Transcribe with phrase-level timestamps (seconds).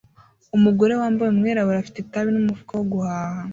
[0.57, 3.39] Umugore wambaye umwirabura afite itabi n umufuka wo guhaha